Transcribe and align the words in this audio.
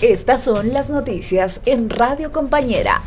Estas 0.00 0.42
son 0.42 0.72
las 0.72 0.88
noticias 0.88 1.60
en 1.66 1.90
Radio 1.90 2.32
Compañera. 2.32 3.02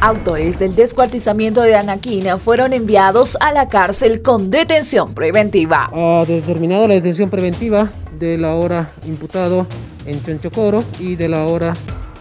Autores 0.00 0.56
del 0.56 0.76
descuartizamiento 0.76 1.62
de 1.62 1.74
Anaquina 1.74 2.38
fueron 2.38 2.72
enviados 2.72 3.36
a 3.40 3.52
la 3.52 3.68
cárcel 3.68 4.22
con 4.22 4.52
detención 4.52 5.14
preventiva. 5.14 5.90
Ha 5.92 6.24
determinado 6.24 6.86
la 6.86 6.94
detención 6.94 7.28
preventiva 7.28 7.90
de 8.16 8.38
la 8.38 8.54
hora 8.54 8.92
imputado 9.04 9.66
en 10.04 10.22
Chonchocoro 10.22 10.84
y 11.00 11.16
de 11.16 11.28
la 11.28 11.44
hora 11.44 11.72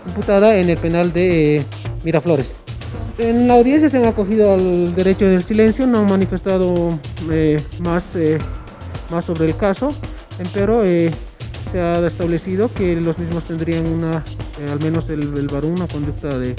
imputada 0.07 0.55
en 0.55 0.67
el 0.67 0.77
penal 0.77 1.13
de 1.13 1.57
eh, 1.57 1.65
Miraflores. 2.03 2.55
En 3.19 3.47
la 3.47 3.53
audiencia 3.53 3.87
se 3.87 3.97
han 3.97 4.07
acogido 4.07 4.55
al 4.55 4.95
derecho 4.95 5.25
del 5.25 5.43
silencio, 5.43 5.85
no 5.85 5.99
han 5.99 6.07
manifestado 6.07 6.97
eh, 7.31 7.61
más, 7.81 8.15
eh, 8.15 8.39
más 9.11 9.25
sobre 9.25 9.45
el 9.45 9.55
caso, 9.55 9.89
pero 10.55 10.83
se 11.75 11.81
ha 11.81 12.07
establecido 12.07 12.71
que 12.73 12.95
los 12.95 13.17
mismos 13.17 13.43
tendrían 13.43 13.85
una, 13.85 14.23
eh, 14.61 14.71
al 14.71 14.79
menos 14.79 15.09
el, 15.09 15.37
el 15.37 15.47
varón, 15.47 15.71
una 15.71 15.87
conducta 15.89 16.29
de 16.39 16.55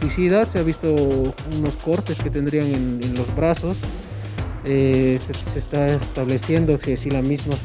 suicida. 0.00 0.46
Se 0.46 0.58
ha 0.58 0.62
visto 0.62 0.88
unos 0.90 1.76
cortes 1.84 2.16
que 2.16 2.30
tendrían 2.30 2.68
en, 2.68 3.14
los 3.14 3.36
brazos. 3.36 3.76
Eh, 4.64 5.20
se, 5.52 5.58
está 5.58 5.84
estableciendo 5.84 6.78
que 6.78 6.96
si 6.96 7.10
la 7.10 7.20
misma 7.20 7.56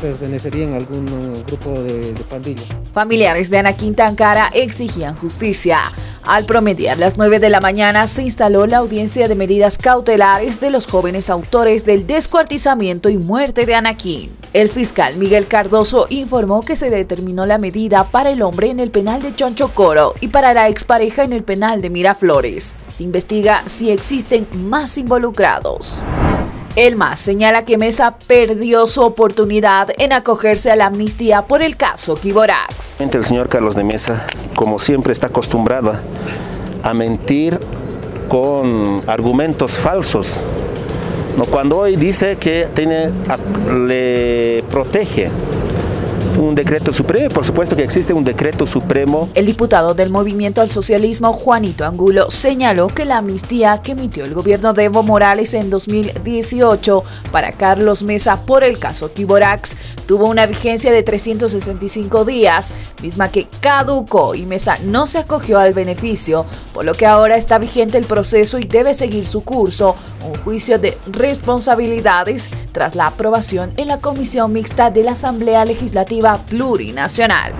pertenecerían 0.00 0.72
a 0.72 0.78
algún 0.78 1.06
grupo 1.46 1.80
de, 1.80 2.12
de. 2.12 2.56
Familiares 2.92 3.48
de 3.48 3.58
Ana 3.58 3.74
Quintancara 3.74 4.50
exigían 4.52 5.14
justicia. 5.14 5.78
Al 6.24 6.44
promediar 6.44 6.98
las 6.98 7.18
9 7.18 7.40
de 7.40 7.50
la 7.50 7.60
mañana 7.60 8.06
se 8.06 8.22
instaló 8.22 8.66
la 8.66 8.76
audiencia 8.76 9.26
de 9.26 9.34
medidas 9.34 9.76
cautelares 9.76 10.60
de 10.60 10.70
los 10.70 10.86
jóvenes 10.86 11.28
autores 11.28 11.84
del 11.84 12.06
descuartizamiento 12.06 13.08
y 13.08 13.18
muerte 13.18 13.66
de 13.66 13.74
Anaquín. 13.74 14.30
El 14.52 14.68
fiscal 14.68 15.16
Miguel 15.16 15.48
Cardoso 15.48 16.06
informó 16.10 16.62
que 16.62 16.76
se 16.76 16.90
determinó 16.90 17.44
la 17.44 17.58
medida 17.58 18.04
para 18.04 18.30
el 18.30 18.42
hombre 18.42 18.70
en 18.70 18.78
el 18.78 18.92
penal 18.92 19.20
de 19.20 19.34
Chonchocoro 19.34 20.14
y 20.20 20.28
para 20.28 20.54
la 20.54 20.68
expareja 20.68 21.24
en 21.24 21.32
el 21.32 21.42
penal 21.42 21.80
de 21.80 21.90
Miraflores. 21.90 22.78
Se 22.86 23.02
investiga 23.02 23.64
si 23.66 23.90
existen 23.90 24.46
más 24.54 24.98
involucrados. 24.98 26.02
El 26.74 26.96
MAS 26.96 27.20
señala 27.20 27.66
que 27.66 27.76
Mesa 27.76 28.16
perdió 28.26 28.86
su 28.86 29.02
oportunidad 29.02 29.88
en 29.98 30.14
acogerse 30.14 30.70
a 30.70 30.76
la 30.76 30.86
amnistía 30.86 31.42
por 31.42 31.60
el 31.60 31.76
caso 31.76 32.14
Kiborax. 32.14 33.02
El 33.02 33.24
señor 33.26 33.50
Carlos 33.50 33.74
de 33.74 33.84
Mesa, 33.84 34.24
como 34.56 34.78
siempre, 34.78 35.12
está 35.12 35.26
acostumbrado 35.26 35.94
a 36.82 36.94
mentir 36.94 37.60
con 38.30 39.02
argumentos 39.06 39.72
falsos. 39.72 40.40
Cuando 41.50 41.76
hoy 41.76 41.96
dice 41.96 42.38
que 42.38 42.66
tiene, 42.74 43.10
le 43.86 44.64
protege 44.70 45.30
un 46.52 46.56
decreto 46.56 46.92
supremo, 46.92 47.30
por 47.30 47.46
supuesto 47.46 47.74
que 47.74 47.82
existe 47.82 48.12
un 48.12 48.24
decreto 48.24 48.66
supremo. 48.66 49.30
El 49.32 49.46
diputado 49.46 49.94
del 49.94 50.10
Movimiento 50.10 50.60
al 50.60 50.70
Socialismo, 50.70 51.32
Juanito 51.32 51.86
Angulo, 51.86 52.30
señaló 52.30 52.88
que 52.88 53.06
la 53.06 53.16
amnistía 53.16 53.80
que 53.80 53.92
emitió 53.92 54.26
el 54.26 54.34
gobierno 54.34 54.74
de 54.74 54.84
Evo 54.84 55.02
Morales 55.02 55.54
en 55.54 55.70
2018 55.70 57.04
para 57.30 57.52
Carlos 57.52 58.02
Mesa 58.02 58.42
por 58.44 58.64
el 58.64 58.78
caso 58.78 59.14
Kiborax 59.14 59.76
tuvo 60.04 60.28
una 60.28 60.44
vigencia 60.44 60.92
de 60.92 61.02
365 61.02 62.26
días, 62.26 62.74
misma 63.00 63.30
que 63.30 63.46
caducó 63.60 64.34
y 64.34 64.44
Mesa 64.44 64.76
no 64.84 65.06
se 65.06 65.20
acogió 65.20 65.58
al 65.58 65.72
beneficio, 65.72 66.44
por 66.74 66.84
lo 66.84 66.92
que 66.92 67.06
ahora 67.06 67.36
está 67.36 67.58
vigente 67.58 67.96
el 67.96 68.04
proceso 68.04 68.58
y 68.58 68.64
debe 68.64 68.92
seguir 68.92 69.24
su 69.24 69.42
curso, 69.42 69.96
un 70.22 70.34
juicio 70.42 70.78
de 70.78 70.98
responsabilidades 71.06 72.50
tras 72.72 72.94
la 72.94 73.06
aprobación 73.06 73.72
en 73.78 73.88
la 73.88 74.00
Comisión 74.00 74.52
Mixta 74.52 74.90
de 74.90 75.02
la 75.02 75.12
Asamblea 75.12 75.64
Legislativa 75.64 76.41
Plurinacional. 76.48 77.54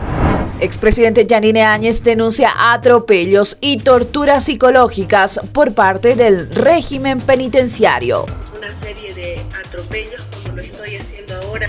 Expresidente 0.60 1.26
Yanine 1.26 1.62
Áñez 1.62 2.02
denuncia 2.02 2.72
atropellos 2.72 3.58
y 3.60 3.78
torturas 3.78 4.44
psicológicas 4.44 5.40
por 5.52 5.74
parte 5.74 6.14
del 6.14 6.52
régimen 6.52 7.20
penitenciario. 7.20 8.26
Una 8.56 8.72
serie 8.72 9.14
de 9.14 9.42
atropellos 9.64 10.22
como 10.32 10.56
lo 10.56 10.62
estoy 10.62 10.96
haciendo 10.96 11.34
ahora 11.34 11.68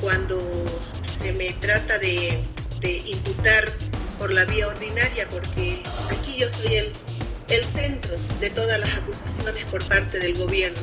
cuando 0.00 0.40
se 1.20 1.32
me 1.32 1.52
trata 1.52 1.98
de, 1.98 2.44
imputar 3.06 3.70
por 4.18 4.32
la 4.32 4.44
vía 4.44 4.66
ordinaria 4.66 5.28
porque 5.30 5.82
aquí 6.10 6.36
yo 6.38 6.48
soy 6.48 6.76
el, 6.76 6.92
el 7.48 7.64
centro 7.64 8.14
de 8.40 8.50
todas 8.50 8.80
las 8.80 8.94
acusaciones 8.96 9.64
por 9.66 9.84
parte 9.84 10.18
del 10.18 10.36
gobierno 10.36 10.80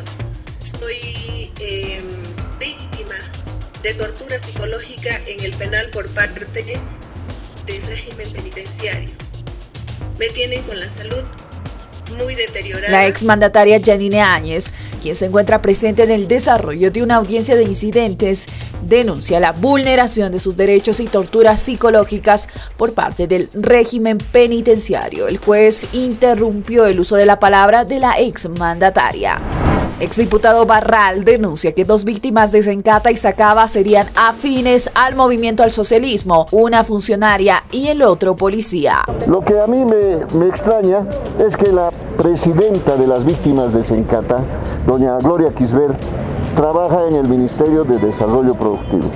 soy 0.80 1.52
em, 1.60 2.04
víctima 2.60 3.16
tortura 3.94 4.40
psicológica 4.40 5.22
en 5.28 5.44
el 5.44 5.54
penal 5.54 5.90
por 5.92 6.08
parte 6.10 6.46
del 7.66 7.82
régimen 7.84 8.32
penitenciario. 8.32 9.10
La 10.74 10.90
salud 10.90 11.24
muy 12.18 12.36
exmandataria 13.08 13.80
Janine 13.84 14.22
Áñez, 14.22 14.74
quien 15.02 15.16
se 15.16 15.26
encuentra 15.26 15.62
presente 15.62 16.04
en 16.04 16.12
el 16.12 16.28
desarrollo 16.28 16.90
de 16.90 17.04
una 17.04 17.16
audiencia 17.16 17.56
de 17.56 17.64
incidentes, 17.64 18.48
denuncia 18.82 19.40
la 19.40 19.52
vulneración 19.52 20.32
de 20.32 20.40
sus 20.40 20.58
derechos 20.58 21.00
y 21.00 21.08
torturas 21.08 21.62
psicológicas 21.62 22.48
por 22.78 22.94
parte 22.94 23.28
del 23.28 23.50
régimen 23.54 24.18
penitenciario. 24.18 25.28
El 25.28 25.38
juez 25.38 25.88
interrumpió 25.92 26.86
el 26.86 27.00
uso 27.00 27.16
de 27.16 27.26
la 27.26 27.40
palabra 27.40 27.84
de 27.84 28.00
la 28.00 28.18
exmandataria. 28.20 29.40
Exdiputado 30.00 30.68
Barral 30.68 31.24
denuncia 31.24 31.72
que 31.72 31.84
dos 31.84 32.06
víctimas 32.06 32.52
de 32.52 32.62
Zencata 32.62 33.10
y 33.10 33.18
Sacaba 33.18 33.68
serían 33.68 34.06
afines 34.16 34.92
al 34.94 35.16
movimiento 35.16 35.64
al 35.64 35.72
socialismo, 35.72 36.46
una 36.52 36.84
funcionaria 36.84 37.64
y 37.72 37.88
el 37.88 38.04
otro 38.04 38.36
policía. 38.36 39.00
Lo 39.26 39.42
que 39.42 39.60
a 39.60 39.66
mí 39.66 39.84
me, 39.86 40.48
extraña 40.48 41.00
es 41.40 41.58
que 41.58 41.72
la 41.72 41.90
presidenta 42.16 42.96
de 42.96 43.08
las 43.08 43.26
víctimas 43.26 43.74
de 43.74 43.82
Zencata, 43.82 44.38
doña 44.86 45.18
Gloria 45.18 45.52
Quisber, 45.56 45.98
trabaja 46.56 47.08
en 47.08 47.16
el 47.16 47.28
Ministerio 47.28 47.84
de 47.84 47.98
Desarrollo 47.98 48.54
Productivo. 48.54 49.10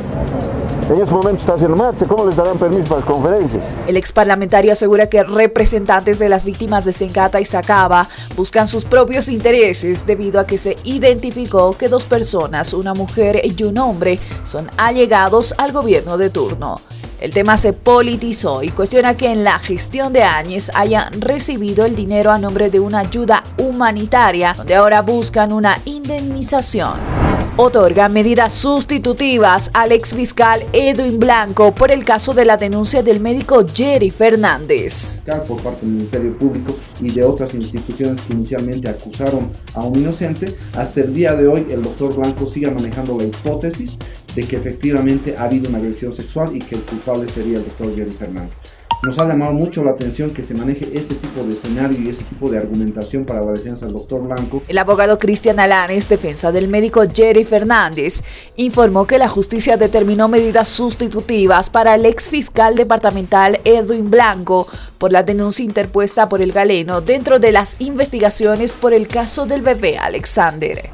En 0.92 1.02
ese 1.02 1.12
momento 1.14 1.40
está 1.40 1.54
haciendo 1.54 1.78
marcha, 1.78 2.06
¿cómo 2.06 2.26
les 2.26 2.36
darán 2.36 2.58
permiso 2.58 2.84
para 2.84 3.00
las 3.00 3.10
conferencias? 3.10 3.64
El 3.88 3.96
ex 3.96 4.12
parlamentario 4.12 4.74
asegura 4.74 5.08
que 5.08 5.24
representantes 5.24 6.20
de 6.20 6.28
las 6.28 6.44
víctimas 6.44 6.84
de 6.84 6.92
Sencata 6.92 7.40
y 7.40 7.46
Sacaba 7.46 8.10
buscan 8.36 8.68
sus 8.68 8.84
propios 8.84 9.30
intereses 9.30 10.06
debido 10.06 10.38
a 10.38 10.46
que 10.46 10.58
se 10.58 10.78
identificó 10.84 11.78
que 11.78 11.88
dos 11.88 12.04
personas, 12.04 12.74
una 12.74 12.94
mujer 12.94 13.40
y 13.42 13.64
un 13.64 13.78
hombre, 13.78 14.20
son 14.44 14.70
allegados 14.76 15.56
al 15.58 15.72
gobierno 15.72 16.18
de 16.18 16.30
turno. 16.30 16.82
El 17.22 17.34
tema 17.34 17.56
se 17.56 17.72
politizó 17.72 18.62
y 18.62 18.68
cuestiona 18.68 19.16
que 19.16 19.32
en 19.32 19.46
la 19.46 19.60
gestión 19.60 20.12
de 20.12 20.24
Áñez 20.24 20.72
hayan 20.74 21.22
recibido 21.22 21.86
el 21.86 21.96
dinero 21.96 22.32
a 22.32 22.38
nombre 22.38 22.70
de 22.70 22.82
una 22.82 23.00
ayuda 23.00 23.46
humanitaria, 23.58 24.54
donde 24.58 24.76
ahora 24.76 25.02
buscan 25.02 25.54
una 25.54 25.80
indemnización 25.86 27.21
otorga 27.62 28.10
medidas 28.10 28.54
sustitutivas 28.54 29.70
al 29.76 29.92
ex 29.92 30.16
fiscal 30.16 30.66
Edwin 30.74 31.20
Blanco 31.20 31.76
por 31.76 31.92
el 31.92 32.04
caso 32.04 32.34
de 32.34 32.44
la 32.44 32.58
denuncia 32.58 33.04
del 33.04 33.20
médico 33.20 33.64
Jerry 33.72 34.10
Fernández. 34.10 35.22
Por 35.48 35.62
parte 35.62 35.86
del 35.86 35.96
Ministerio 35.96 36.36
Público 36.40 36.76
y 37.00 37.12
de 37.12 37.24
otras 37.24 37.54
instituciones 37.54 38.20
que 38.22 38.34
inicialmente 38.34 38.90
acusaron 38.90 39.52
a 39.76 39.84
un 39.84 39.96
inocente, 39.96 40.56
hasta 40.76 41.02
el 41.02 41.14
día 41.14 41.36
de 41.36 41.48
hoy 41.48 41.68
el 41.70 41.84
doctor 41.84 42.16
Blanco 42.16 42.48
sigue 42.48 42.72
manejando 42.72 43.16
la 43.16 43.26
hipótesis 43.26 43.96
de 44.34 44.44
que 44.44 44.56
efectivamente 44.56 45.36
ha 45.38 45.44
habido 45.44 45.70
una 45.70 45.78
agresión 45.78 46.16
sexual 46.16 46.56
y 46.56 46.60
que 46.60 46.76
el 46.76 46.82
culpable 46.82 47.30
sería 47.30 47.60
el 47.60 47.66
doctor 47.66 47.96
Jerry 47.96 48.10
Fernández. 48.10 48.56
Nos 49.04 49.18
ha 49.18 49.26
llamado 49.26 49.52
mucho 49.52 49.84
la 49.84 49.92
atención 49.92 50.30
que 50.30 50.44
se 50.44 50.54
maneje 50.54 50.88
ese 50.94 51.16
tipo 51.16 51.44
de 51.44 51.54
escenario 51.54 52.00
y 52.00 52.10
ese 52.10 52.24
tipo 52.24 52.52
de 52.52 52.60
argumentación 52.60 53.26
para 53.26 53.42
la 53.42 53.52
defensa 53.54 53.86
del 53.86 53.96
doctor 53.96 54.22
Blanco. 54.22 54.62
El 54.68 54.78
abogado 54.78 55.18
Cristian 55.18 55.60
Alanes, 55.60 56.08
defensa 56.08 56.52
del 56.52 56.68
médico 56.68 57.02
Jerry 57.12 57.44
Fernández, 57.44 58.24
informó 58.58 59.08
que 59.08 59.18
la 59.18 59.28
justicia 59.28 59.76
determinó 59.76 60.28
medidas 60.28 60.68
sustitutivas 60.68 61.72
para 61.72 61.96
el 61.96 62.06
ex 62.06 62.30
fiscal 62.30 62.76
departamental 62.76 63.60
Edwin 63.64 64.12
Blanco 64.12 64.68
por 65.00 65.12
la 65.12 65.24
denuncia 65.24 65.66
interpuesta 65.66 66.30
por 66.30 66.40
el 66.40 66.52
galeno 66.52 67.02
dentro 67.02 67.40
de 67.40 67.54
las 67.54 67.78
investigaciones 67.80 68.76
por 68.76 68.94
el 68.94 69.08
caso 69.08 69.48
del 69.48 69.64
bebé 69.64 69.98
Alexander. 69.98 70.92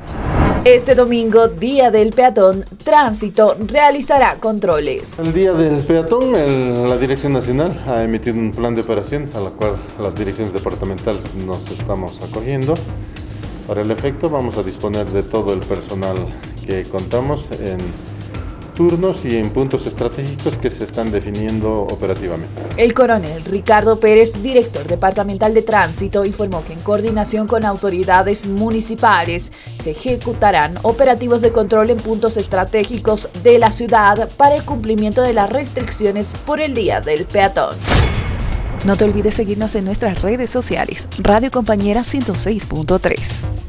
Este 0.70 0.96
domingo, 0.96 1.48
Día 1.48 1.92
del 1.92 2.12
Peatón, 2.12 2.66
Tránsito 2.84 3.56
realizará 3.58 4.36
controles. 4.36 5.18
El 5.18 5.32
Día 5.32 5.54
del 5.54 5.78
Peatón, 5.78 6.34
la 6.90 6.98
Dirección 6.98 7.32
Nacional 7.32 7.82
ha 7.88 8.04
emitido 8.04 8.38
un 8.38 8.52
plan 8.52 8.76
de 8.76 8.82
operaciones 8.82 9.34
a 9.36 9.40
la 9.40 9.50
cual 9.50 9.78
las 9.98 10.18
direcciones 10.18 10.52
departamentales 10.52 11.34
nos 11.36 11.66
estamos 11.72 12.20
acogiendo. 12.22 12.74
Para 13.66 13.82
el 13.82 13.92
efecto 13.92 14.30
vamos 14.30 14.58
a 14.58 14.64
disponer 14.64 15.10
de 15.10 15.24
todo 15.24 15.54
el 15.54 15.62
personal 15.62 16.18
que 16.66 16.84
contamos 16.84 17.46
en 17.62 17.78
turnos 18.78 19.26
y 19.26 19.36
en 19.36 19.50
puntos 19.50 19.88
estratégicos 19.88 20.56
que 20.56 20.70
se 20.70 20.84
están 20.84 21.12
definiendo 21.12 21.82
operativamente. 21.82 22.62
El 22.78 22.94
coronel 22.94 23.44
Ricardo 23.44 24.00
Pérez, 24.00 24.44
director 24.44 24.86
departamental 24.86 25.56
de 25.56 25.64
tránsito, 25.64 26.24
informó 26.24 26.64
que 26.64 26.74
en 26.74 26.82
coordinación 26.82 27.48
con 27.48 27.66
autoridades 27.66 28.46
municipales 28.46 29.52
se 29.80 29.92
ejecutarán 29.92 30.76
operativos 30.84 31.42
de 31.42 31.52
control 31.52 31.90
en 31.90 31.98
puntos 31.98 32.38
estratégicos 32.38 33.30
de 33.42 33.58
la 33.58 33.72
ciudad 33.72 34.30
para 34.38 34.56
el 34.56 34.64
cumplimiento 34.64 35.24
de 35.24 35.34
las 35.34 35.50
restricciones 35.50 36.36
por 36.46 36.62
el 36.62 36.76
Día 36.76 37.02
del 37.02 37.26
Peatón. 37.26 37.76
No 38.86 38.96
te 38.96 39.06
olvides 39.06 39.34
seguirnos 39.34 39.74
en 39.74 39.86
nuestras 39.86 40.22
redes 40.22 40.52
sociales, 40.52 41.08
Radio 41.18 41.50
Compañera 41.50 42.02
106.3. 42.02 43.67